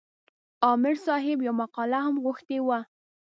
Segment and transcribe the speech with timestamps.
[0.63, 2.79] عامر صاحب یوه مقاله هم غوښتې وه.